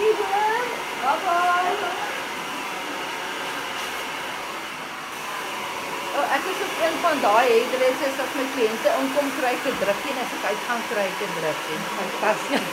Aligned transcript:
Dankie 0.00 0.16
hoor. 0.16 0.64
Bye 1.02 1.18
bye. 1.24 1.74
Oh, 6.16 6.26
ek 6.36 6.44
is 6.52 6.60
op 6.64 6.74
een 6.84 6.96
van 7.02 7.20
daai 7.20 7.48
hairdressers 7.50 8.22
as 8.24 8.32
my 8.38 8.46
kliënte 8.54 8.94
inkom 9.00 9.28
kry 9.36 9.52
'n 9.56 9.76
drukkie 9.82 10.12
en 10.14 10.22
as 10.22 10.32
ek 10.38 10.46
uitgaan 10.52 10.82
kry 10.92 11.04
ek 11.10 11.20
'n 11.26 11.32
drukkie. 11.36 11.78
Fantasties. 11.98 12.66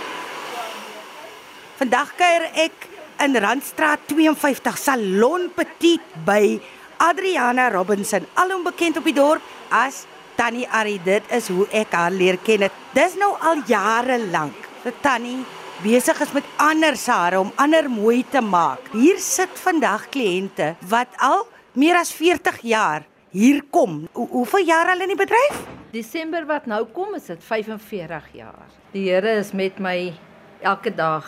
Vandag 1.80 2.16
kuier 2.16 2.48
ek 2.64 2.88
in 3.20 3.36
Randstraat 3.36 4.00
52 4.08 4.78
Salon 4.78 5.52
Petit 5.52 6.00
by 6.24 6.60
Adriana 6.96 7.68
Robinson, 7.68 8.26
alom 8.34 8.64
bekend 8.64 8.96
op 8.96 9.04
die 9.04 9.16
dorp 9.20 9.42
as 9.68 10.06
Tannie 10.36 10.68
Ari. 10.68 11.00
Dit 11.04 11.22
is 11.28 11.48
hoe 11.48 11.68
ek 11.70 11.92
haar 11.92 12.10
leer 12.10 12.38
ken. 12.40 12.70
Dis 12.92 13.20
nou 13.20 13.36
al 13.40 13.60
jare 13.66 14.18
lank. 14.32 14.68
Tannie 15.00 15.44
besig 15.80 16.18
is 16.20 16.32
met 16.36 16.48
ander 16.60 16.96
se 16.96 17.12
hare 17.12 17.38
om 17.40 17.52
ander 17.56 17.88
mooi 17.90 18.20
te 18.28 18.40
maak. 18.44 18.90
Hier 18.92 19.18
sit 19.22 19.52
vandag 19.62 20.08
kliënte 20.12 20.74
wat 20.90 21.14
al 21.24 21.46
meer 21.72 21.96
as 21.96 22.12
40 22.12 22.60
jaar 22.68 23.06
hier 23.32 23.62
kom. 23.72 24.02
Hoe, 24.12 24.26
hoeveel 24.28 24.66
jaar 24.68 24.92
al 24.92 25.04
in 25.06 25.14
die 25.14 25.20
bedryf? 25.20 25.62
Desember 25.94 26.44
wat 26.46 26.68
nou 26.70 26.84
kom 26.92 27.14
is 27.16 27.30
dit 27.30 27.44
45 27.44 28.28
jaar. 28.36 28.66
Die 28.92 29.06
Here 29.08 29.38
is 29.38 29.54
met 29.56 29.80
my 29.80 30.12
elke 30.60 30.92
dag 30.94 31.26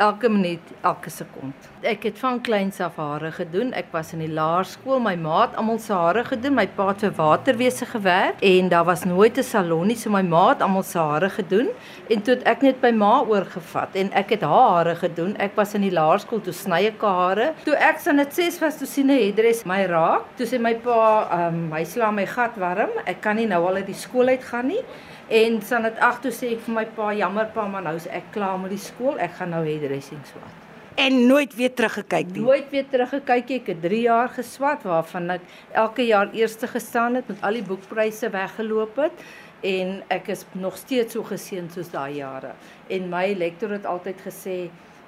elke 0.00 0.28
minuut, 0.32 0.72
elke 0.80 1.10
sekond. 1.12 1.68
Ek 1.84 2.04
het 2.08 2.18
van 2.20 2.40
kleins 2.44 2.80
af 2.84 2.96
hare 3.00 3.30
gedoen. 3.32 3.72
Ek 3.76 3.90
was 3.92 4.12
in 4.16 4.22
die 4.24 4.32
laerskool, 4.32 5.00
my 5.02 5.14
ma 5.20 5.42
het 5.42 5.56
almal 5.60 5.80
se 5.80 5.92
hare 5.96 6.24
gedoen. 6.24 6.56
My 6.56 6.66
pa 6.76 6.90
het 6.90 7.04
vir 7.04 7.12
waterwese 7.18 7.88
gewerk 7.88 8.40
en 8.44 8.70
daar 8.72 8.86
was 8.88 9.04
nooit 9.04 9.38
'n 9.38 9.42
salon 9.42 9.86
nie, 9.86 9.96
so 9.96 10.10
my 10.10 10.22
ma 10.22 10.48
het 10.48 10.62
almal 10.62 10.82
se 10.82 10.98
hare 10.98 11.30
gedoen 11.30 11.68
en 12.08 12.22
toe 12.22 12.38
ek 12.44 12.62
net 12.62 12.80
by 12.80 12.90
ma 12.90 13.20
oorgevat 13.22 13.94
en 13.94 14.12
ek 14.12 14.30
het 14.30 14.42
haar 14.42 14.70
hare 14.76 14.94
gedoen. 14.94 15.36
Ek 15.36 15.56
was 15.56 15.74
in 15.74 15.82
die 15.82 15.92
laerskool 15.92 16.40
toe 16.40 16.52
sny 16.52 16.86
ek 16.86 17.00
hare. 17.00 17.52
Toe 17.64 17.74
ek 17.74 17.98
san 17.98 18.16
dit 18.16 18.34
6 18.34 18.58
was 18.60 18.78
toe 18.78 18.86
sien 18.86 19.10
'n 19.10 19.18
hedres 19.18 19.64
my 19.64 19.86
raak. 19.86 20.22
Toe 20.36 20.46
sê 20.46 20.60
my 20.60 20.74
pa, 20.74 21.28
um, 21.32 21.72
hy 21.72 21.84
slaan 21.84 22.14
my 22.14 22.26
gat 22.26 22.56
warm. 22.56 22.90
Ek 23.06 23.20
kan 23.20 23.36
nie 23.36 23.46
nou 23.46 23.66
al 23.66 23.76
uit 23.76 23.86
die 23.86 23.94
skool 23.94 24.28
uit 24.28 24.44
gaan 24.44 24.66
nie. 24.66 24.84
En 25.30 25.60
san 25.62 25.84
dit 25.86 25.98
ag 26.02 26.16
toe 26.24 26.32
sê 26.34 26.48
ek 26.56 26.64
vir 26.64 26.74
my 26.74 26.82
pa, 26.96 27.12
jammer 27.14 27.46
pa, 27.54 27.68
maar 27.70 27.84
nou 27.86 27.94
is 27.94 28.08
ek 28.10 28.32
klaar 28.34 28.56
met 28.58 28.72
die 28.74 28.82
skool. 28.82 29.14
Ek 29.22 29.36
gaan 29.38 29.52
nou 29.54 29.60
hairdressing 29.62 30.24
swat. 30.26 30.56
En 30.98 31.20
nooit 31.28 31.54
weer 31.54 31.70
teruggekyk 31.70 32.32
nie. 32.34 32.42
Nooit 32.42 32.72
weer 32.74 32.88
teruggekyk 32.90 33.52
nie. 33.52 33.60
Ek 33.60 33.70
het 33.70 33.78
3 33.84 34.00
jaar 34.08 34.32
geswat 34.34 34.82
waarvan 34.82 35.30
ek 35.36 35.46
elke 35.84 36.02
jaar 36.08 36.34
eerste 36.34 36.66
gestaan 36.66 37.20
het 37.20 37.30
met 37.30 37.46
al 37.46 37.60
die 37.60 37.62
boekpryse 37.68 38.32
weggeloop 38.34 38.98
het 39.04 39.22
en 39.70 40.00
ek 40.10 40.32
is 40.34 40.42
nog 40.58 40.76
steeds 40.80 41.14
so 41.14 41.22
geseën 41.22 41.70
soos 41.70 41.92
daai 41.94 42.18
jare. 42.18 42.56
En 42.90 43.08
my 43.12 43.30
lektor 43.38 43.70
het 43.76 43.86
altyd 43.86 44.18
gesê, 44.26 44.58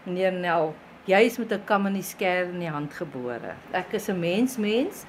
meneer 0.07 0.33
Nel, 0.39 0.71
jy 1.11 1.25
is 1.27 1.39
met 1.43 1.53
'n 1.53 1.65
kam 1.67 1.87
in 1.87 1.99
die 1.99 2.07
skêr 2.07 2.47
in 2.47 2.61
die 2.61 2.71
hand 2.71 2.95
gebore. 2.95 3.57
Ek 3.73 3.93
is 3.93 4.09
'n 4.09 4.21
mens 4.21 4.57
mens. 4.57 5.05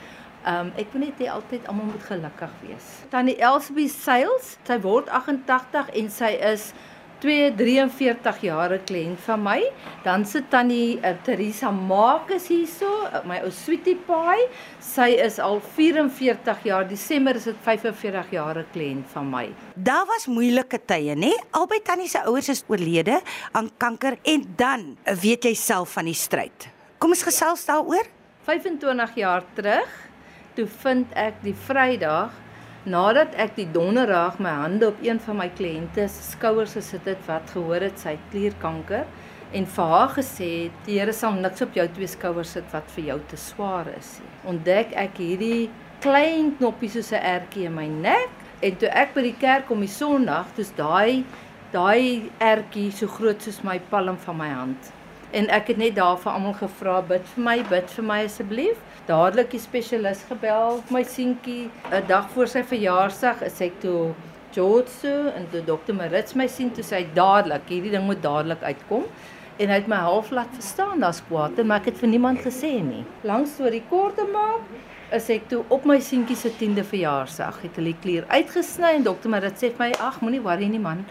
Um 0.46 0.74
ek 0.76 0.92
wil 0.92 1.06
net 1.06 1.20
hê 1.24 1.30
altyd 1.32 1.68
almal 1.72 1.86
moet 1.94 2.04
gelukkig 2.04 2.56
wees. 2.68 2.88
Tannie 3.10 3.38
Elsbie 3.40 3.90
Sales, 3.90 4.58
sy 4.68 4.80
word 4.84 5.08
88 5.08 5.94
en 6.02 6.10
sy 6.12 6.34
is 6.54 6.74
243 7.24 8.42
jaar 8.44 8.74
'n 8.76 8.84
kliënt 8.84 9.20
van 9.20 9.40
my. 9.44 9.62
Dan 10.04 10.26
sit 10.26 10.50
tannie 10.50 11.00
uh, 11.00 11.16
Teresa 11.24 11.72
Marcus 11.72 12.48
hierso, 12.48 13.08
uh, 13.08 13.24
my 13.24 13.40
ou 13.46 13.52
sweetie 13.52 13.96
paai. 13.96 14.50
Sy 14.80 15.16
is 15.24 15.40
al 15.40 15.62
44 15.62 16.64
jaar. 16.68 16.88
Desember 16.88 17.36
is 17.36 17.48
dit 17.48 17.56
45 17.64 18.32
jaar 18.32 18.60
'n 18.60 18.68
kliënt 18.74 19.08
van 19.14 19.30
my. 19.30 19.54
Daar 19.76 20.06
was 20.06 20.28
moeilike 20.28 20.80
tye, 20.86 21.16
nê? 21.16 21.32
Albei 21.52 21.80
tannie 21.80 22.08
se 22.08 22.20
ouers 22.26 22.50
is 22.50 22.64
oorlede 22.68 23.22
aan 23.54 23.72
kanker 23.78 24.18
en 24.24 24.44
dan 24.58 24.98
weet 25.22 25.44
jy 25.46 25.54
self 25.54 25.94
van 25.94 26.06
die 26.06 26.14
stryd. 26.14 26.68
Kom 26.98 27.10
ons 27.10 27.24
gesels 27.24 27.66
daaroor. 27.66 28.04
25 28.44 29.16
jaar 29.16 29.44
terug, 29.56 29.88
toe 30.58 30.66
vind 30.84 31.14
ek 31.18 31.40
die 31.44 31.56
Vrydag 31.66 32.34
nadat 32.86 33.36
ek 33.40 33.56
die 33.56 33.68
donderdag 33.72 34.40
my 34.44 34.52
hande 34.60 34.90
op 34.92 35.04
een 35.04 35.20
van 35.24 35.40
my 35.40 35.48
kliënte 35.58 36.08
se 36.12 36.26
skouers 36.34 36.76
gesit 36.78 37.08
het 37.08 37.22
wat 37.30 37.54
gehoor 37.56 37.86
het 37.88 38.02
sy 38.02 38.18
het 38.18 38.26
klierkanker 38.34 39.06
en 39.54 39.68
vir 39.76 39.94
haar 39.94 40.12
gesê 40.18 40.50
het 40.66 40.86
die 40.88 40.98
Here 41.00 41.14
sal 41.16 41.38
niks 41.38 41.64
op 41.64 41.78
jou 41.78 41.86
twee 41.96 42.10
skouers 42.12 42.56
sit 42.58 42.68
wat 42.74 42.90
vir 42.96 43.10
jou 43.12 43.20
te 43.30 43.40
swaar 43.40 43.90
is 43.94 44.18
nie. 44.20 44.32
Ontdek 44.54 44.96
ek 45.06 45.22
hierdie 45.22 45.70
klein 46.04 46.52
knoppie 46.58 46.90
soos 46.90 47.14
'n 47.14 47.24
ertjie 47.36 47.68
in 47.70 47.76
my 47.76 47.88
nek 47.88 48.30
en 48.62 48.76
toe 48.76 48.90
ek 48.90 49.14
by 49.14 49.22
die 49.22 49.38
kerk 49.40 49.68
kom 49.68 49.80
die 49.80 49.88
Sondag, 49.88 50.48
dis 50.56 50.72
daai 50.76 51.24
daai 51.72 52.30
ertjie 52.40 52.92
so 52.92 53.08
groot 53.08 53.42
soos 53.42 53.64
my 53.64 53.80
palm 53.80 54.18
van 54.18 54.38
my 54.38 54.50
hand. 54.50 54.92
En 55.34 55.48
ek 55.50 55.72
het 55.72 55.80
net 55.82 55.96
daar 55.98 56.20
vir 56.22 56.30
almal 56.30 56.54
gevra 56.54 57.00
bid 57.10 57.24
vir 57.32 57.42
my, 57.42 57.54
bid 57.66 57.94
vir 57.96 58.06
my 58.06 58.18
asseblief. 58.28 58.82
Dadelik 59.08 59.48
die 59.50 59.62
spesialis 59.62 60.20
gebel 60.30 60.84
my 60.94 61.02
seentjie 61.10 61.72
'n 61.90 62.04
dag 62.08 62.28
voor 62.36 62.48
sy 62.52 62.62
verjaarsdag 62.62 63.42
is 63.48 63.62
ek 63.62 63.80
toe 63.82 64.14
George 64.54 65.14
en 65.36 65.48
toe 65.52 65.62
dokter 65.66 65.96
Marits 65.96 66.36
my 66.36 66.48
sien 66.48 66.70
toe 66.70 66.84
sy 66.84 67.08
dadelik 67.16 67.66
hierdie 67.68 67.92
ding 67.96 68.06
moet 68.06 68.22
dadelik 68.22 68.62
uitkom. 68.62 69.08
En 69.58 69.70
hy 69.70 69.80
het 69.80 69.88
my 69.88 69.96
half 69.96 70.30
laat 70.32 70.54
verstaan 70.54 71.00
daar's 71.00 71.24
kwaad 71.28 71.64
maar 71.66 71.80
ek 71.80 71.86
het 71.86 71.98
vir 71.98 72.10
niemand 72.10 72.40
gesê 72.46 72.84
nie. 72.84 73.04
Langs 73.24 73.54
storie 73.54 73.84
kort 73.90 74.16
te 74.16 74.30
maak 74.34 74.62
is 75.12 75.30
ek 75.30 75.50
toe 75.50 75.64
op 75.70 75.86
my 75.86 76.00
seentjie 76.00 76.36
se 76.36 76.50
10de 76.50 76.84
verjaarsdag 76.84 77.62
het 77.62 77.76
hulle 77.76 77.96
klier 78.02 78.26
uitgesny 78.30 78.94
en 78.94 79.04
dokter 79.04 79.30
Marits 79.30 79.64
sê 79.64 79.74
vir 79.74 79.88
my 79.88 79.92
ag 80.00 80.22
moenie 80.22 80.42
worry 80.42 80.70
nie 80.70 80.80
man. 80.80 81.06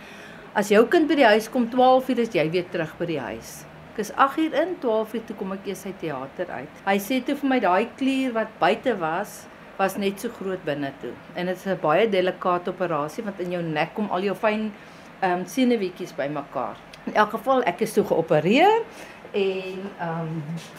As 0.54 0.68
jou 0.68 0.86
kind 0.86 1.08
by 1.08 1.14
die 1.14 1.30
huis 1.34 1.50
kom 1.50 1.68
12 1.68 2.08
uur 2.08 2.18
is 2.18 2.34
jy 2.34 2.50
weer 2.50 2.70
terug 2.70 2.98
by 2.98 3.06
die 3.06 3.20
huis 3.20 3.64
Ek 3.92 3.98
is 4.00 4.10
8 4.16 4.38
uur 4.40 4.54
in, 4.56 4.70
12 4.80 5.14
uur 5.14 5.24
toe 5.28 5.34
kom 5.36 5.50
ek 5.52 5.66
eers 5.68 5.82
uit 5.84 5.98
teater 6.00 6.48
uit. 6.48 6.78
Hy 6.86 6.94
sê 7.04 7.18
toe 7.20 7.34
vir 7.36 7.50
my 7.50 7.58
daai 7.60 7.90
klier 7.98 8.30
wat 8.32 8.54
buite 8.56 8.94
was, 8.96 9.42
was 9.76 9.98
net 10.00 10.22
so 10.22 10.32
groot 10.32 10.62
binne 10.64 10.88
toe. 11.02 11.10
En 11.36 11.50
dit 11.50 11.56
is 11.56 11.66
'n 11.66 11.76
baie 11.82 12.06
delikate 12.08 12.72
operasie 12.72 13.24
want 13.24 13.40
in 13.44 13.52
jou 13.52 13.62
nek 13.62 13.92
kom 13.94 14.08
al 14.08 14.24
jou 14.24 14.34
fyn 14.34 14.72
ehm 15.20 15.40
um, 15.40 15.44
senuweetjies 15.44 16.16
bymekaar. 16.16 16.80
In 17.04 17.14
elk 17.14 17.30
geval, 17.36 17.62
ek 17.68 17.82
is 17.84 17.92
toe 17.92 18.04
geopereer 18.04 18.80
en 19.32 19.78
um, 20.04 20.32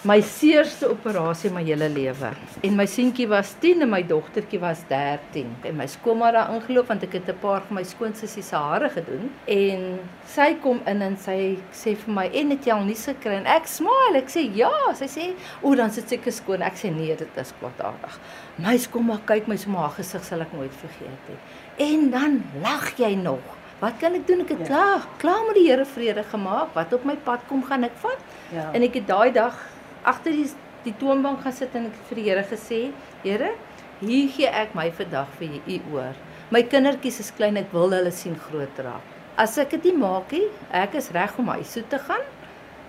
my 0.06 0.20
seerste 0.22 0.86
operasie 0.90 1.50
my 1.54 1.64
hele 1.66 1.88
lewe. 1.90 2.30
En 2.62 2.76
my 2.78 2.86
seentjie 2.90 3.26
was 3.30 3.56
10 3.64 3.82
en 3.86 3.90
my 3.90 4.04
dogtertjie 4.08 4.60
was 4.62 4.84
13. 4.90 5.50
En 5.66 5.80
my 5.80 5.88
skoonma 5.90 6.30
daar 6.36 6.52
ingeloop 6.54 6.92
want 6.94 7.06
ek 7.08 7.18
het 7.18 7.32
'n 7.34 7.40
paar 7.42 7.66
van 7.68 7.80
my 7.80 7.84
skoonsussie 7.84 8.44
se 8.44 8.56
hare 8.56 8.90
gedoen. 8.90 9.32
En 9.48 10.00
sy 10.26 10.54
kom 10.62 10.82
in 10.86 11.02
en 11.02 11.18
sy 11.18 11.58
sê 11.74 11.96
vir 11.98 12.14
my 12.14 12.28
en 12.34 12.50
het 12.50 12.66
jy 12.66 12.74
al 12.74 12.86
nuus 12.86 13.06
gekry? 13.06 13.34
En 13.42 13.46
ek 13.46 13.66
smile 13.66 14.18
ek 14.22 14.30
sê 14.30 14.46
ja. 14.56 14.72
Sy 14.94 15.08
sê 15.08 15.34
o 15.62 15.76
dan 15.76 15.92
sit 15.92 16.10
seker 16.10 16.32
skoon. 16.32 16.62
Ek 16.62 16.76
sê 16.76 16.94
nee 16.94 17.16
dit 17.16 17.38
is 17.38 17.54
kwaadaardig. 17.60 18.20
My 18.58 18.78
skoonma 18.78 19.20
kyk 19.26 19.48
my 19.48 19.58
so 19.58 19.70
maar 19.70 19.82
haar 19.90 19.98
gesig 19.98 20.24
sal 20.24 20.42
ek 20.42 20.54
nooit 20.54 20.74
vergeet 20.74 21.30
nie. 21.30 21.40
En 21.78 22.10
dan 22.12 22.44
lag 22.62 22.98
jy 22.98 23.16
nog 23.16 23.63
Wat 23.80 23.98
kan 24.00 24.14
ek 24.18 24.28
doen? 24.28 24.44
Ek 24.46 24.54
het 24.54 24.66
ja. 24.66 24.68
klaar, 24.68 25.08
klaar 25.22 25.46
met 25.48 25.58
die 25.60 25.66
Here 25.70 25.86
vrede 25.86 26.24
gemaak. 26.24 26.74
Wat 26.78 26.94
op 26.94 27.06
my 27.08 27.16
pad 27.26 27.44
kom, 27.50 27.64
gaan 27.68 27.88
ek 27.88 27.96
vat. 28.04 28.28
Ja. 28.54 28.70
En 28.74 28.86
ek 28.86 29.00
het 29.02 29.08
daai 29.10 29.32
dag 29.36 29.58
agter 30.04 30.36
die 30.36 30.50
die 30.84 30.92
toonbank 31.00 31.40
gesit 31.46 31.76
en 31.80 31.88
ek 31.88 32.00
vir 32.10 32.20
die 32.20 32.26
Here 32.28 32.44
gesê, 32.44 32.80
Here, 33.24 33.54
hier 34.02 34.30
gee 34.36 34.50
ek 34.52 34.74
my 34.76 34.90
vandag 34.92 35.32
vir 35.40 35.60
u 35.64 35.78
oor. 35.96 36.18
My 36.52 36.60
kindertjies 36.68 37.22
is 37.24 37.32
klein, 37.32 37.56
ek 37.58 37.72
wil 37.72 37.96
hulle 37.96 38.12
sien 38.12 38.36
groot 38.50 38.82
raak. 38.84 39.12
As 39.40 39.56
ek 39.58 39.72
dit 39.78 39.88
nie 39.90 39.98
maak 40.04 40.34
nie, 40.36 40.46
ek 40.76 40.98
is 41.00 41.08
reg 41.16 41.38
om 41.40 41.48
huis 41.56 41.72
toe 41.74 41.86
te 41.90 42.00
gaan. 42.04 42.26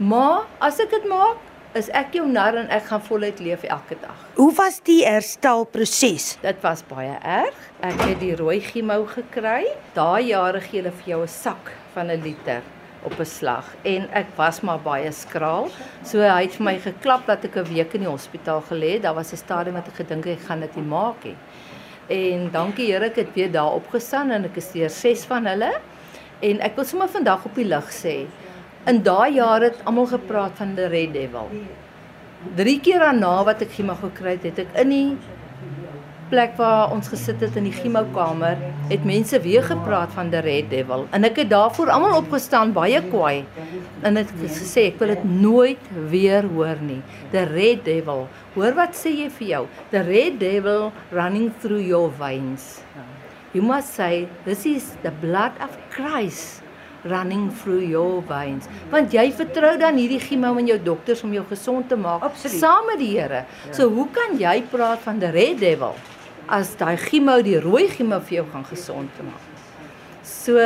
Maar 0.03 0.43
as 0.67 0.81
ek 0.83 0.91
dit 0.91 1.07
maak, 1.09 1.39
is 1.75 1.89
ek 1.91 2.15
jou 2.15 2.25
nar 2.31 2.55
en 2.59 2.69
ek 2.73 2.87
gaan 2.87 3.03
voluit 3.03 3.41
leef 3.43 3.65
elke 3.67 3.97
dag. 3.99 4.19
Hoe 4.37 4.53
was 4.55 4.79
die 4.87 5.01
herstelproses? 5.03 6.37
Dit 6.45 6.61
was 6.63 6.85
baie 6.87 7.17
erg. 7.19 7.57
Ek 7.83 7.99
het 8.05 8.21
die 8.23 8.35
rooi 8.39 8.61
chemo 8.63 9.01
gekry. 9.11 9.67
Daai 9.97 10.31
jare 10.31 10.63
gee 10.63 10.81
hulle 10.81 10.95
vir 11.01 11.11
jou 11.15 11.23
'n 11.23 11.29
sak 11.29 11.73
van 11.95 12.11
'n 12.11 12.23
liter 12.23 12.63
op 13.03 13.19
'n 13.19 13.27
slag 13.27 13.67
en 13.85 14.09
ek 14.13 14.27
was 14.37 14.61
maar 14.61 14.79
baie 14.79 15.11
skraal. 15.13 15.69
So 16.05 16.21
hy 16.21 16.43
het 16.43 16.55
vir 16.55 16.65
my 16.65 16.79
geklap 16.79 17.27
dat 17.27 17.45
ek 17.45 17.57
'n 17.57 17.75
week 17.75 17.95
in 17.95 18.01
die 18.01 18.11
hospitaal 18.11 18.63
gelê 18.71 18.93
het. 18.95 19.03
Daar 19.03 19.15
was 19.15 19.33
'n 19.33 19.37
stadium 19.37 19.75
wat 19.75 19.89
ek 19.89 19.95
gedink 19.95 20.27
ek 20.27 20.47
gaan 20.47 20.61
dit 20.61 20.77
nie 20.77 20.85
maak 20.85 21.25
nie. 21.25 21.37
En 22.09 22.51
dankie 22.51 22.93
Here 22.93 23.07
ek 23.07 23.17
het 23.17 23.35
weer 23.35 23.51
daar 23.51 23.75
opgestaan 23.75 24.31
en 24.31 24.45
ek 24.45 24.57
is 24.57 24.73
deur 24.73 24.91
6 24.91 25.25
van 25.25 25.47
hulle. 25.47 25.73
En 26.41 26.61
ek 26.61 26.77
wil 26.77 26.85
sommer 26.85 27.09
vandag 27.09 27.45
op 27.45 27.55
die 27.55 27.65
lig 27.65 27.91
sê, 27.91 28.27
In 28.85 28.99
daai 29.01 29.39
jare 29.39 29.71
het 29.71 29.79
almal 29.89 30.11
gepraat 30.11 30.59
van 30.61 30.75
die 30.77 30.85
Red 30.93 31.15
Devil. 31.17 31.47
Drie 32.57 32.77
keer 32.85 33.01
daarna 33.01 33.39
wat 33.47 33.63
ek 33.65 33.71
chemo 33.73 33.95
gekry 33.97 34.35
het, 34.35 34.43
het 34.45 34.59
ek 34.61 34.75
in 34.83 34.91
die 34.93 35.07
plek 36.29 36.59
waar 36.59 36.91
ons 36.93 37.09
gesit 37.09 37.41
het 37.41 37.57
in 37.57 37.65
die 37.71 37.73
chemokamer, 37.73 38.59
het 38.91 39.07
mense 39.09 39.39
weer 39.41 39.65
gepraat 39.65 40.13
van 40.13 40.29
die 40.35 40.43
Red 40.45 40.69
Devil. 40.69 41.07
En 41.17 41.25
ek 41.25 41.41
het 41.41 41.49
daarvoor 41.53 41.93
almal 41.95 42.19
opgestaan 42.19 42.75
baie 42.77 43.01
kwaai. 43.09 43.47
En 44.05 44.21
het 44.21 44.35
gesê 44.43 44.91
ek 44.91 45.01
wil 45.01 45.15
dit 45.15 45.25
nooit 45.31 45.89
weer 46.13 46.45
hoor 46.53 46.83
nie. 46.85 47.01
The 47.33 47.47
Red 47.55 47.87
Devil. 47.89 48.27
Hoor 48.59 48.77
wat 48.77 48.93
sê 49.01 49.15
jy 49.15 49.31
vir 49.39 49.49
jou? 49.55 49.63
The 49.95 50.05
Red 50.05 50.37
Devil 50.45 50.91
running 51.09 51.49
through 51.63 51.81
your 51.81 52.13
veins. 52.21 52.83
You 53.57 53.65
must 53.65 53.97
say 53.97 54.27
this 54.45 54.67
is 54.69 54.93
the 55.07 55.15
blood 55.25 55.57
of 55.65 55.73
Christ 55.95 56.64
running 57.05 57.51
through 57.53 57.85
your 57.85 58.23
veins. 58.29 58.69
Want 58.91 59.13
jy 59.13 59.29
vertrou 59.37 59.75
dan 59.81 59.99
hierdie 60.01 60.21
chemo 60.23 60.55
en 60.59 60.69
jou 60.69 60.79
dokters 60.83 61.23
om 61.27 61.33
jou 61.37 61.45
gesond 61.49 61.89
te 61.89 61.97
maak 61.97 62.23
Absoluut. 62.23 62.59
saam 62.61 62.87
met 62.87 62.99
die 62.99 63.13
Here. 63.15 63.45
Ja. 63.45 63.73
So 63.77 63.89
hoe 63.93 64.09
kan 64.13 64.39
jy 64.41 64.63
praat 64.71 65.05
van 65.05 65.21
the 65.21 65.31
red 65.35 65.61
devil 65.61 65.95
as 66.49 66.75
daai 66.77 66.97
chemo 67.01 67.39
die 67.43 67.59
rooi 67.61 67.89
chemo 67.89 68.21
vir 68.21 68.41
jou 68.41 68.47
gaan 68.53 68.65
gesond 68.65 69.13
te 69.17 69.23
maak? 69.23 69.53
So 70.25 70.59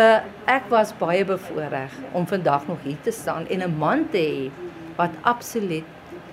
ek 0.46 0.70
was 0.70 0.94
baie 0.98 1.24
bevoorreg 1.26 1.92
om 2.12 2.26
vandag 2.26 2.66
nog 2.66 2.82
hier 2.84 2.98
te 3.02 3.10
staan 3.10 3.46
en 3.50 3.62
'n 3.62 3.78
man 3.78 4.08
te 4.08 4.18
hê 4.18 4.50
wat 4.96 5.10
absoluut 5.22 5.84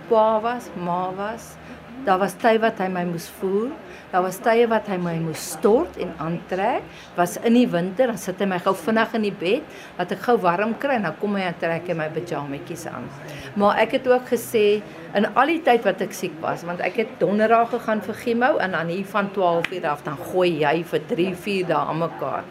pa 0.10 0.40
was, 0.42 0.70
ma 0.76 1.12
was. 1.14 1.56
Daar 2.04 2.20
was 2.20 2.36
tye 2.42 2.60
wat 2.60 2.80
hy 2.84 2.90
my 2.92 3.06
moes 3.08 3.30
voer. 3.40 3.72
Daar 4.12 4.26
was 4.26 4.38
tye 4.44 4.68
wat 4.70 4.90
hy 4.92 4.98
my 5.02 5.16
moes 5.24 5.42
stort 5.56 5.96
en 6.02 6.12
aantrek. 6.22 6.84
Was 7.16 7.38
in 7.42 7.56
die 7.58 7.66
winter, 7.72 8.12
dan 8.12 8.20
sit 8.22 8.42
hy 8.44 8.50
my 8.52 8.60
gou 8.66 8.76
vinnig 8.78 9.16
in 9.18 9.26
die 9.30 9.34
bed, 9.40 9.64
dat 9.98 10.12
ek 10.16 10.22
gou 10.28 10.36
warm 10.44 10.76
kry 10.82 11.00
en 11.00 11.08
dan 11.08 11.18
kom 11.22 11.40
hy 11.40 11.48
en 11.48 11.58
trek 11.62 11.88
hy 11.90 11.98
my 11.98 12.10
pyjamatjies 12.14 12.86
aan. 12.92 13.08
Maar 13.56 13.82
ek 13.86 13.98
het 14.00 14.12
ook 14.12 14.30
gesê 14.34 14.66
in 15.16 15.30
al 15.32 15.54
die 15.56 15.62
tyd 15.64 15.88
wat 15.88 16.04
ek 16.04 16.14
siek 16.14 16.36
was, 16.44 16.66
want 16.68 16.84
ek 16.84 17.00
het 17.02 17.18
donderdag 17.22 17.72
gegaan 17.78 18.04
vir 18.04 18.22
chemo 18.22 18.56
en 18.60 18.76
dan 18.76 18.92
hier 18.92 19.08
van 19.16 19.32
12 19.32 19.72
uur 19.78 19.90
af 19.96 20.04
dan 20.06 20.20
gooi 20.30 20.52
jy 20.62 20.78
vir 20.92 21.06
3, 21.16 21.30
4 21.48 21.70
dae 21.72 21.84
aan 21.94 22.02
mekaar. 22.04 22.44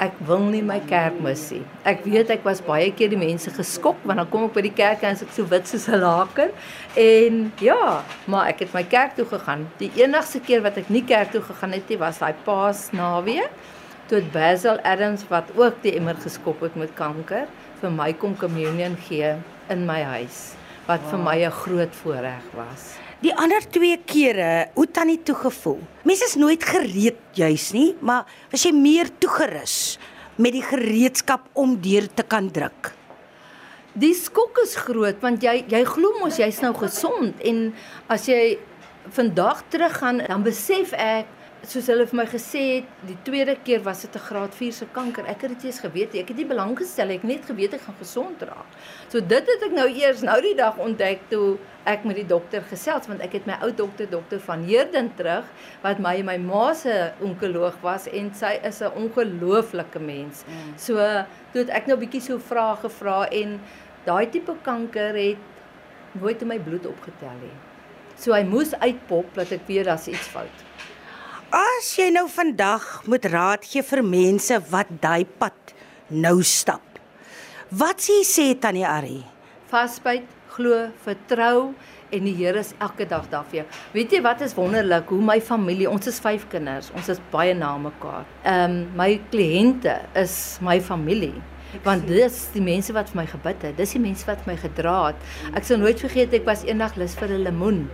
Ek 0.00 0.14
wil 0.26 0.46
nie 0.48 0.62
my 0.62 0.78
kerk 0.88 1.18
mis 1.20 1.50
nie. 1.52 1.62
Ek 1.84 2.04
weet 2.04 2.30
ek 2.30 2.44
was 2.44 2.62
baie 2.64 2.90
keer 2.96 3.10
die 3.12 3.20
mense 3.20 3.50
geskok 3.50 4.00
want 4.04 4.18
dan 4.22 4.30
kom 4.30 4.46
ek 4.48 4.54
by 4.56 4.64
die 4.64 4.72
kerk 4.72 5.04
en 5.04 5.16
ek 5.16 5.34
so 5.36 5.44
wit 5.50 5.68
soos 5.68 5.88
'n 5.88 6.00
laken 6.00 6.50
en 6.96 7.52
ja, 7.60 8.02
maar 8.26 8.48
ek 8.48 8.64
het 8.64 8.74
my 8.74 8.82
kerk 8.84 9.14
toe 9.16 9.26
gegaan. 9.26 9.68
Die 9.78 9.92
enigste 10.00 10.40
keer 10.40 10.62
wat 10.62 10.78
ek 10.78 10.88
nie 10.88 11.04
kerk 11.04 11.32
toe 11.32 11.42
gegaan 11.42 11.72
het 11.72 11.88
nie 11.88 11.98
was 11.98 12.18
daai 12.18 12.34
Paas 12.44 12.90
naweek 12.92 13.50
toe 14.08 14.20
het 14.20 14.32
Basil 14.32 14.80
Adams 14.84 15.28
wat 15.28 15.52
ook 15.56 15.82
die 15.82 15.94
emmer 15.96 16.16
geskop 16.16 16.60
het 16.60 16.74
met 16.76 16.92
kanker 16.94 17.46
vir 17.80 17.90
my 17.90 18.12
kom 18.12 18.36
communion 18.36 18.96
gee 19.08 19.36
in 19.70 19.86
my 19.86 20.02
huis 20.02 20.52
wat 20.86 21.00
wow. 21.00 21.10
vir 21.10 21.18
my 21.18 21.38
'n 21.46 21.50
groot 21.50 21.94
voorreg 22.02 22.44
was. 22.54 23.01
Die 23.22 23.30
ander 23.38 23.62
twee 23.70 23.94
kere, 24.02 24.72
hoe 24.74 24.88
tannie 24.90 25.20
toe 25.22 25.36
gevoel? 25.44 25.78
Mense 26.02 26.26
is 26.26 26.34
nooit 26.34 26.64
gereed 26.66 27.20
juis 27.38 27.68
nie, 27.70 27.92
maar 28.02 28.26
was 28.50 28.64
jy 28.66 28.72
meer 28.74 29.12
toegerus 29.22 29.76
met 30.42 30.56
die 30.56 30.64
gereedskap 30.66 31.44
om 31.54 31.76
deur 31.84 32.08
te 32.10 32.24
kan 32.26 32.48
druk? 32.50 32.90
Die 33.94 34.10
skok 34.18 34.58
is 34.64 34.74
groot 34.74 35.22
want 35.22 35.44
jy 35.46 35.60
jy 35.70 35.84
glo 35.86 36.18
mos 36.18 36.40
jy's 36.40 36.58
nou 36.64 36.72
gesond 36.80 37.38
en 37.46 37.62
as 38.10 38.26
jy 38.26 38.56
vandag 39.14 39.62
teruggaan 39.70 40.24
dan 40.26 40.42
besef 40.42 40.90
ek 40.98 41.30
soos 41.62 41.86
hulle 41.86 42.04
vir 42.10 42.18
my 42.18 42.24
gesê 42.26 42.60
het 42.68 43.02
die 43.06 43.16
tweede 43.26 43.54
keer 43.64 43.82
was 43.86 44.00
dit 44.02 44.16
'n 44.16 44.24
graad 44.28 44.54
4 44.54 44.72
se 44.72 44.86
kanker. 44.92 45.24
Ek 45.26 45.42
het 45.42 45.50
dit 45.54 45.64
eers 45.64 45.78
geweet. 45.78 46.14
Ek 46.14 46.28
het 46.28 46.36
nie 46.36 46.46
belang 46.46 46.76
gestel 46.76 47.10
ek 47.10 47.22
het 47.22 47.30
net 47.30 47.44
geweet 47.46 47.74
ek 47.74 47.80
gaan 47.80 47.94
gesond 47.98 48.42
raak. 48.42 48.66
So 49.08 49.20
dit 49.20 49.46
het 49.46 49.62
ek 49.62 49.72
nou 49.72 49.88
eers 49.88 50.22
nou 50.22 50.40
die 50.40 50.54
dag 50.54 50.76
ontdek 50.76 51.20
toe 51.28 51.58
ek 51.84 52.04
met 52.04 52.16
die 52.16 52.26
dokter 52.26 52.62
gesels 52.62 53.06
want 53.06 53.20
ek 53.20 53.32
het 53.32 53.46
my 53.46 53.58
ou 53.62 53.70
dokter 53.70 54.10
dokter 54.10 54.40
van 54.40 54.64
Heerden 54.64 55.14
terug 55.16 55.44
wat 55.82 55.98
my 55.98 56.16
en 56.16 56.26
my 56.26 56.36
ma 56.38 56.74
se 56.74 57.12
onkoloog 57.20 57.80
was 57.82 58.08
en 58.08 58.34
sy 58.34 58.58
is 58.62 58.82
'n 58.82 58.92
ongelooflike 58.96 60.00
mens. 60.00 60.44
Mm. 60.46 60.78
So 60.78 60.94
toe 61.52 61.62
het 61.62 61.70
ek 61.70 61.86
nou 61.86 61.96
bietjie 61.96 62.20
so 62.20 62.38
vrae 62.38 62.76
gevra 62.76 63.28
en 63.30 63.60
daai 64.04 64.30
tipe 64.30 64.54
kanker 64.62 65.14
het 65.14 65.38
nooit 66.12 66.42
in 66.42 66.48
my 66.48 66.58
bloed 66.58 66.86
opgetel 66.86 67.36
nie. 67.40 67.56
So 68.16 68.32
hy 68.32 68.42
moes 68.42 68.74
uitpop 68.74 69.34
dat 69.34 69.52
ek 69.52 69.66
weet 69.66 69.84
daar's 69.84 70.08
iets 70.08 70.28
fout. 70.28 70.58
As 71.52 71.90
jy 71.98 72.06
nou 72.08 72.30
vandag 72.32 72.84
moet 73.12 73.26
raad 73.28 73.66
gee 73.68 73.84
vir 73.84 74.00
mense 74.00 74.56
wat 74.70 74.88
daai 75.02 75.26
pad 75.26 75.74
nou 76.08 76.38
stap. 76.48 76.80
Wat 77.68 78.00
sê 78.00 78.22
sê 78.24 78.46
tannie 78.56 78.86
Ari? 78.88 79.18
Vasbyt, 79.68 80.24
glo, 80.54 80.78
vertrou 81.04 81.74
en 82.08 82.24
die 82.24 82.32
Here 82.38 82.62
is 82.64 82.72
elke 82.80 83.04
dag 83.04 83.28
daar 83.28 83.44
vir 83.50 83.58
jou. 83.58 83.66
Weet 83.92 84.16
jy 84.16 84.22
wat 84.24 84.40
is 84.46 84.56
wonderlik 84.56 85.12
hoe 85.12 85.20
my 85.20 85.36
familie, 85.44 85.90
ons 85.92 86.08
is 86.08 86.22
5 86.24 86.48
kinders, 86.54 86.88
ons 86.96 87.12
is 87.12 87.20
baie 87.34 87.52
na 87.52 87.74
mekaar. 87.76 88.24
Ehm 88.48 88.78
um, 88.78 88.78
my 88.96 89.10
kliënte 89.34 89.98
is 90.24 90.56
my 90.64 90.78
familie 90.80 91.36
want 91.84 92.04
dis 92.08 92.34
die 92.52 92.64
mense 92.64 92.92
wat 92.92 93.12
vir 93.12 93.22
my 93.22 93.26
gebid 93.28 93.62
het. 93.64 93.76
Dis 93.76 93.92
die 93.96 94.00
mense 94.00 94.24
wat 94.28 94.40
my 94.48 94.56
gedra 94.60 94.96
het. 95.10 95.28
Ek 95.56 95.68
sal 95.68 95.80
nooit 95.80 96.00
vergeet 96.00 96.32
ek 96.36 96.48
was 96.48 96.64
eendag 96.68 96.96
lus 97.00 97.16
vir 97.20 97.28
'n 97.28 97.44
lemoen. 97.44 97.84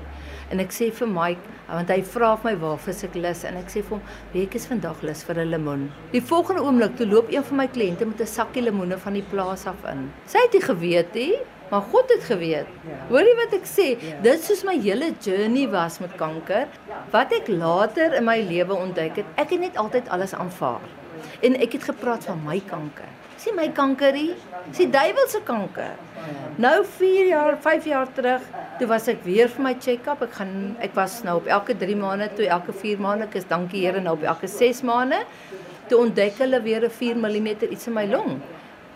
En 0.48 0.62
ek 0.62 0.72
sê 0.72 0.88
vir 0.94 1.08
Mike, 1.12 1.50
want 1.68 1.90
hy 1.92 1.98
vra 2.14 2.30
vir 2.40 2.48
my 2.48 2.54
waarvoor 2.62 3.02
ek 3.08 3.16
lus 3.20 3.42
en 3.44 3.58
ek 3.60 3.68
sê 3.68 3.82
vir 3.82 3.98
hom, 3.98 4.02
"Ek 4.42 4.54
is 4.54 4.66
vandag 4.66 5.02
lus 5.02 5.22
vir 5.22 5.40
'n 5.40 5.50
lemoen." 5.50 5.90
Die 6.12 6.20
volgende 6.20 6.62
oomblik 6.62 6.96
toe 6.96 7.06
loop 7.06 7.28
een 7.30 7.44
van 7.44 7.56
my 7.56 7.66
kliënte 7.68 8.06
met 8.06 8.20
'n 8.20 8.26
sakkie 8.26 8.62
lemoene 8.62 8.98
van 8.98 9.12
die 9.12 9.24
plaas 9.30 9.66
af 9.66 9.84
in. 9.84 10.10
Sy 10.26 10.38
het 10.38 10.52
nie 10.52 10.62
geweet 10.62 11.14
nie, 11.14 11.34
maar 11.70 11.82
God 11.82 12.08
het 12.08 12.24
geweet. 12.24 12.66
Hoor 13.08 13.20
jy 13.20 13.36
wat 13.36 13.52
ek 13.52 13.66
sê? 13.66 14.22
Dit 14.22 14.42
soos 14.42 14.64
my 14.64 14.78
hele 14.80 15.12
journey 15.20 15.68
was 15.68 16.00
met 16.00 16.16
kanker, 16.16 16.66
wat 17.12 17.32
ek 17.32 17.48
later 17.48 18.14
in 18.14 18.24
my 18.24 18.40
lewe 18.40 18.74
ontdek 18.74 19.16
het, 19.16 19.26
ek 19.36 19.50
het 19.50 19.60
net 19.60 19.76
altyd 19.76 20.08
alles 20.08 20.34
aanvaar. 20.34 20.80
En 21.42 21.56
ek 21.56 21.72
het 21.78 21.84
gepraat 21.90 22.24
van 22.24 22.40
my 22.44 22.60
kanker. 22.66 23.08
Sien 23.38 23.54
my 23.54 23.68
kankerie, 23.70 24.34
sien 24.74 24.90
duiwel 24.90 25.28
se 25.30 25.40
kanker. 25.46 25.94
Nou 26.56 26.84
4 26.84 27.26
jaar, 27.28 27.58
5 27.62 27.84
jaar 27.84 28.08
terug, 28.12 28.42
toe 28.78 28.88
was 28.90 29.06
ek 29.08 29.22
weer 29.22 29.48
vir 29.48 29.62
my 29.62 29.74
check-up. 29.78 30.22
Ek 30.26 30.32
gaan 30.40 30.76
ek 30.82 30.94
was 30.98 31.20
nou 31.22 31.36
op 31.38 31.46
elke 31.46 31.76
3 31.78 31.96
maande, 31.96 32.30
toe 32.34 32.48
elke 32.50 32.74
4 32.74 32.98
maande, 32.98 33.28
ek 33.30 33.38
is 33.38 33.46
dankie 33.46 33.84
Here 33.86 34.00
nou 34.02 34.16
op 34.18 34.26
elke 34.26 34.50
6 34.50 34.82
maande. 34.82 35.22
Toe 35.88 36.00
ontdek 36.02 36.42
hulle 36.42 36.62
weer 36.62 36.84
'n 36.84 36.90
4 36.90 37.16
mm 37.16 37.48
iets 37.70 37.86
in 37.86 37.94
my 37.94 38.06
long. 38.06 38.40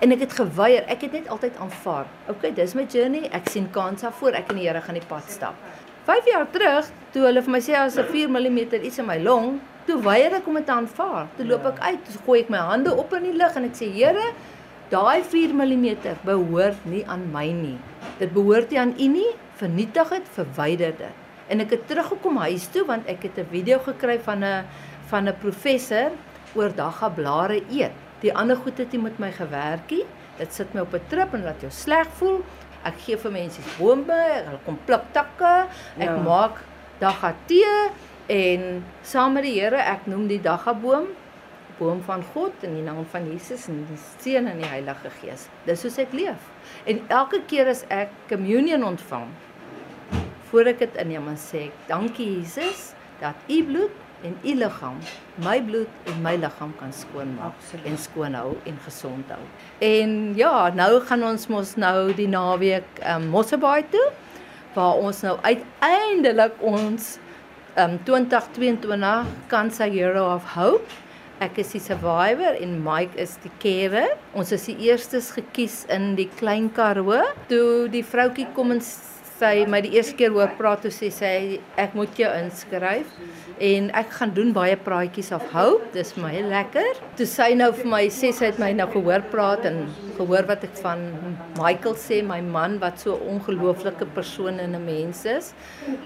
En 0.02 0.10
ek 0.10 0.20
het 0.20 0.32
geweier. 0.32 0.82
Ek 0.90 1.00
het 1.00 1.12
net 1.12 1.28
altyd 1.28 1.56
aanvaar. 1.62 2.06
Okay, 2.28 2.50
dis 2.52 2.74
my 2.74 2.84
journey. 2.90 3.28
Ek 3.30 3.48
sien 3.48 3.70
kans 3.70 4.02
daarvoor. 4.02 4.34
Ek 4.34 4.50
en 4.50 4.56
die 4.56 4.66
Here 4.66 4.80
gaan 4.80 4.98
die 4.98 5.06
pad 5.06 5.30
stap. 5.30 5.54
5 6.04 6.26
jaar 6.26 6.46
terug, 6.50 6.88
toe 7.12 7.22
hulle 7.22 7.42
vir 7.42 7.52
my 7.54 7.60
sê 7.60 7.76
as 7.78 7.96
'n 7.96 8.04
4 8.10 8.28
mm 8.28 8.58
iets 8.82 8.98
in 8.98 9.06
my 9.06 9.18
long, 9.22 9.60
toe 9.86 9.98
weier 10.02 10.36
ek 10.38 10.48
om 10.48 10.58
dit 10.58 10.66
te 10.66 10.74
aanvaar. 10.74 11.28
Toe 11.36 11.46
loop 11.46 11.66
ek 11.72 11.80
uit, 11.82 12.02
toe 12.08 12.20
gooi 12.26 12.40
ek 12.44 12.52
my 12.52 12.62
hande 12.70 12.94
op 12.98 13.14
in 13.18 13.30
die 13.30 13.36
lug 13.38 13.56
en 13.58 13.68
ek 13.68 13.78
sê 13.78 13.88
Here, 13.92 14.30
daai 14.92 15.22
4 15.24 15.54
mm 15.56 15.88
behoort 16.26 16.86
nie 16.88 17.02
aan 17.10 17.24
my 17.32 17.48
nie. 17.56 17.78
Dit 18.20 18.34
behoort 18.36 18.70
nie 18.72 18.80
aan 18.82 18.94
U 18.98 19.08
nie. 19.16 19.30
Vernietig 19.62 20.14
dit, 20.16 20.30
verwyder 20.36 20.94
dit. 20.98 21.20
En 21.52 21.62
ek 21.62 21.74
het 21.76 21.86
teruggekom 21.90 22.40
huis 22.44 22.68
toe 22.72 22.84
want 22.88 23.08
ek 23.10 23.28
het 23.28 23.38
'n 23.38 23.48
video 23.50 23.78
gekry 23.78 24.18
van 24.18 24.44
'n 24.44 24.64
van 25.10 25.28
'n 25.28 25.36
professor 25.40 26.10
oor 26.54 26.70
dagga 26.74 27.08
blare 27.08 27.62
eet. 27.70 27.92
Die 28.20 28.34
ander 28.34 28.56
goed 28.56 28.78
het 28.78 28.92
nie 28.92 29.02
met 29.02 29.18
my 29.18 29.32
gewerkie. 29.32 30.04
Dit 30.38 30.52
sit 30.52 30.74
my 30.74 30.80
op 30.80 30.94
'n 30.94 31.08
trip 31.08 31.34
en 31.34 31.44
laat 31.44 31.60
jou 31.60 31.70
sleg 31.70 32.06
voel. 32.18 32.42
Ek 32.84 32.94
gee 32.98 33.16
vir 33.16 33.30
mense 33.30 33.60
bome, 33.78 34.22
hulle 34.46 34.58
kom 34.64 34.78
pluk 34.86 35.02
takke. 35.12 35.66
Ek 35.98 36.08
ja. 36.08 36.16
maak 36.16 36.60
dagga 36.98 37.34
tee 37.46 37.90
en 38.26 38.84
saam 39.02 39.32
met 39.38 39.46
die 39.48 39.58
Here, 39.60 39.76
ek 39.76 40.06
noem 40.06 40.28
die 40.30 40.40
dagga 40.42 40.74
boom 40.74 41.10
boom 41.82 42.02
van 42.06 42.22
God 42.34 42.64
in 42.66 42.76
die 42.78 42.84
naam 42.84 43.04
van 43.10 43.26
Jesus 43.30 43.66
en 43.70 43.82
die 43.88 43.98
Seun 44.00 44.48
en 44.50 44.60
die 44.62 44.68
Heilige 44.68 45.10
Gees. 45.20 45.48
Dis 45.66 45.82
hoe 45.86 45.92
ek 46.04 46.14
leef. 46.16 46.50
En 46.90 47.02
elke 47.12 47.42
keer 47.50 47.70
as 47.72 47.82
ek 47.92 48.12
communion 48.30 48.84
ontvang, 48.86 49.26
voor 50.50 50.72
ek 50.74 50.82
dit 50.84 51.00
inneem, 51.00 51.26
dan 51.30 51.40
sê 51.40 51.66
ek, 51.68 51.76
"Dankie 51.88 52.28
Jesus 52.38 52.92
dat 53.20 53.34
u 53.48 53.62
bloed 53.64 53.94
en 54.22 54.36
u 54.44 54.54
liggaam 54.54 54.98
my 55.36 55.60
bloed 55.62 55.88
en 56.06 56.22
my 56.22 56.36
liggaam 56.36 56.74
kan 56.78 56.92
skoonmaak 56.92 57.54
en 57.84 57.98
skoon 57.98 58.34
hou 58.34 58.56
en 58.64 58.78
gesond 58.84 59.28
hou." 59.28 59.44
En 59.80 60.34
ja, 60.36 60.70
nou 60.74 61.00
gaan 61.00 61.22
ons 61.22 61.46
mos 61.46 61.76
nou 61.76 62.12
die 62.12 62.28
naweek 62.28 63.00
um, 63.06 63.28
Mosselbaai 63.28 63.84
toe 63.90 64.12
waar 64.74 64.94
ons 64.94 65.22
nou 65.22 65.38
uiteindelik 65.42 66.52
ons 66.60 67.18
um 67.76 67.98
2022 68.04 69.26
Cancer 69.48 69.86
Hero 69.86 70.34
of 70.34 70.44
Hope 70.56 70.84
Ek 71.42 71.56
is 71.58 71.72
die 71.74 71.80
survivor 71.82 72.54
en 72.62 72.76
Mike 72.84 73.18
is 73.18 73.32
die 73.42 73.50
carer. 73.58 74.12
Ons 74.38 74.52
is 74.54 74.68
die 74.68 74.76
eerstes 74.86 75.32
gekies 75.34 75.80
in 75.90 76.12
die 76.14 76.28
Klein 76.38 76.68
Karoo. 76.70 77.18
Toe 77.50 77.88
die 77.90 78.04
vroutjie 78.06 78.46
kom 78.54 78.70
en 78.70 78.82
sy 79.38 79.64
my 79.70 79.80
die 79.84 79.94
eerste 79.96 80.16
keer 80.18 80.32
hoor 80.34 80.50
praat, 80.58 80.82
toe 80.84 80.92
sê 80.94 81.10
sy 81.14 81.60
ek 81.80 81.94
moet 81.98 82.18
jou 82.18 82.30
inskryf 82.38 83.10
en 83.62 83.90
ek 83.98 84.14
gaan 84.16 84.32
doen 84.34 84.52
baie 84.56 84.76
praatjies 84.80 85.30
of 85.34 85.44
hope. 85.54 85.86
Dis 85.94 86.14
my 86.20 86.32
lekker. 86.50 86.98
Toe 87.18 87.26
sy 87.28 87.52
nou 87.58 87.70
vir 87.76 87.90
my 87.92 88.02
sê 88.12 88.32
sy 88.34 88.50
het 88.50 88.60
my 88.62 88.72
nou 88.76 88.88
gehoor 88.94 89.24
praat 89.32 89.66
en 89.68 89.84
gehoor 90.18 90.48
wat 90.50 90.64
ek 90.66 90.74
van 90.82 91.04
Michael 91.58 91.98
sê, 92.00 92.22
my 92.26 92.40
man 92.42 92.78
wat 92.82 93.00
so 93.00 93.16
'n 93.16 93.36
ongelooflike 93.36 94.06
persoon 94.14 94.58
en 94.60 94.74
'n 94.74 94.84
mens 94.84 95.24
is. 95.24 95.54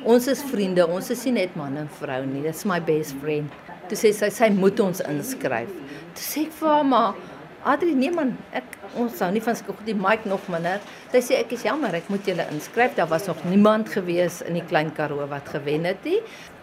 Ons 0.04 0.28
is 0.28 0.42
vriende. 0.42 0.86
Ons 0.86 1.10
is 1.10 1.24
nie 1.24 1.32
net 1.32 1.56
man 1.56 1.76
en 1.76 1.88
vrou 1.88 2.24
nie. 2.26 2.42
Dis 2.42 2.64
my 2.64 2.80
best 2.80 3.14
friend. 3.22 3.50
Toe 3.88 3.96
sê 3.96 4.12
sy 4.12 4.28
sy 4.28 4.50
moet 4.50 4.80
ons 4.80 5.00
inskryf. 5.00 5.70
Toe 6.14 6.24
sê 6.24 6.46
ek 6.46 6.52
vir 6.52 6.68
haar 6.68 6.84
maar 6.84 7.14
Adri, 7.66 7.96
nee 7.98 8.12
man, 8.14 8.28
ek 8.54 8.76
ons 8.94 9.16
sou 9.18 9.26
nie 9.34 9.40
van 9.42 9.56
skok 9.58 9.80
die 9.88 9.94
mic 9.98 10.22
nog 10.30 10.44
minder. 10.52 10.78
Sy 11.10 11.22
sê 11.26 11.38
ek 11.40 11.56
is 11.56 11.64
jammer, 11.66 11.96
ek 11.98 12.06
moet 12.12 12.28
julle 12.30 12.44
inskryf. 12.54 12.94
Daar 12.94 13.08
was 13.10 13.26
nog 13.26 13.40
niemand 13.50 13.90
gewees 13.90 14.36
in 14.46 14.54
die 14.54 14.62
Klein 14.68 14.92
Karoo 14.94 15.26
wat 15.32 15.50
gewen 15.50 15.88
het 15.90 16.06
nie. 16.06 16.20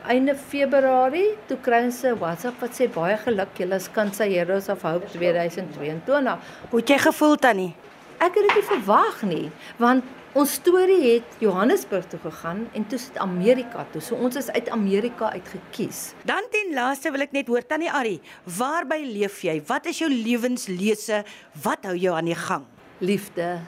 Einde 0.07 0.37
Februarie 0.39 1.33
toe 1.49 1.57
kry 1.65 1.81
ons 1.89 1.99
'n 2.07 2.15
WhatsApp 2.23 2.63
wat 2.63 2.79
sê 2.79 2.87
baie 2.87 3.17
geluk, 3.17 3.51
julle 3.59 3.75
is 3.75 3.91
Kansa 3.91 4.23
Heroes 4.23 4.69
of 4.69 4.81
Hope 4.81 5.07
2022. 5.11 6.39
Hoe 6.71 6.79
het 6.79 6.89
jy 6.89 6.97
gevoel 6.97 7.35
tannie? 7.35 7.75
Ek 8.19 8.35
het 8.35 8.43
dit 8.47 8.55
nie 8.55 8.67
verwag 8.71 9.23
nie, 9.23 9.51
want 9.77 10.03
ons 10.33 10.53
storie 10.57 11.01
het 11.03 11.35
Johannesburg 11.43 12.07
toe 12.09 12.19
gegaan 12.23 12.63
en 12.73 12.85
toe 12.89 12.97
sit 12.97 13.17
Amerika 13.21 13.85
toe. 13.93 14.01
So 14.01 14.17
ons 14.17 14.37
is 14.39 14.49
uit 14.55 14.69
Amerika 14.73 15.29
uitgekies. 15.35 16.13
Dan 16.25 16.47
ten 16.53 16.73
laaste 16.73 17.11
wil 17.13 17.25
ek 17.27 17.35
net 17.37 17.51
hoor 17.51 17.65
tannie 17.69 17.91
Ari, 17.93 18.17
waarby 18.57 19.03
leef 19.05 19.43
jy? 19.45 19.59
Wat 19.69 19.85
is 19.91 20.01
jou 20.01 20.09
lewenslese? 20.09 21.21
Wat 21.63 21.85
hou 21.85 21.93
jou 21.99 22.15
aan 22.17 22.31
die 22.31 22.39
gang? 22.39 22.65
Liefde, 23.03 23.59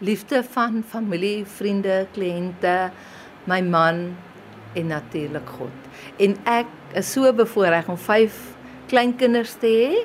liefde 0.00 0.40
van 0.54 0.80
familie, 0.88 1.44
vriende, 1.44 2.04
kliënte, 2.16 2.74
my 3.50 3.60
man 3.60 4.06
en 4.74 4.90
natuurlik 4.94 5.54
God. 5.58 5.92
En 6.16 6.38
ek 6.48 6.70
is 6.96 7.12
so 7.12 7.28
bevoorreg 7.36 7.88
om 7.92 8.00
5 8.00 8.40
kleinkinders 8.88 9.58
te 9.60 9.68
hê 9.68 10.04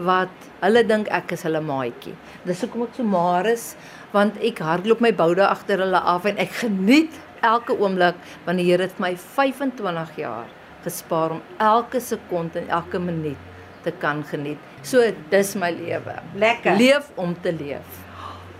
wat 0.00 0.50
hulle 0.64 0.82
dink 0.88 1.08
ek 1.12 1.34
is 1.36 1.44
hulle 1.46 1.60
maatjie. 1.64 2.14
Dis 2.48 2.62
hoekom 2.64 2.86
ek 2.88 2.96
so 2.98 3.06
maar 3.06 3.48
is 3.50 3.74
want 4.12 4.38
ek 4.44 4.62
hardloop 4.64 5.02
my 5.04 5.12
boude 5.16 5.44
agter 5.46 5.82
hulle 5.84 6.00
af 6.14 6.26
en 6.26 6.40
ek 6.42 6.52
geniet 6.62 7.18
elke 7.46 7.76
oomblik 7.76 8.18
want 8.46 8.60
die 8.60 8.66
Here 8.70 8.88
het 8.88 8.98
my 9.02 9.14
25 9.16 10.16
jaar 10.20 10.48
gespaar 10.84 11.36
om 11.36 11.42
elke 11.58 12.00
sekonde 12.00 12.62
en 12.62 12.68
elke 12.80 12.98
minuut 12.98 13.48
te 13.84 13.92
kan 14.00 14.24
geniet. 14.24 14.58
So 14.82 15.04
dis 15.32 15.54
my 15.56 15.70
lewe. 15.72 16.16
Lekker. 16.36 16.76
Leef 16.76 17.10
om 17.16 17.34
te 17.42 17.52
leef. 17.52 18.00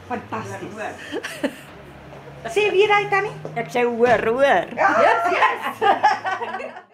Fantasties. 0.09 0.76
Sê 2.50 2.71
weer 2.73 2.92
hy 2.97 3.02
tannie? 3.12 3.35
Ek 3.61 3.69
sê 3.73 3.85
hoor, 3.85 4.28
hoor. 4.33 4.71
Yes, 4.76 5.35
yes. 5.37 6.78